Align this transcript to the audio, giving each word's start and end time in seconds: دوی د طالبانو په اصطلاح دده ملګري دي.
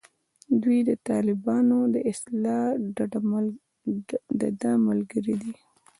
دوی 0.63 0.79
د 0.89 0.91
طالبانو 1.07 1.77
په 1.93 1.99
اصطلاح 2.09 2.67
دده 4.41 4.73
ملګري 4.87 5.35
دي. 5.41 5.53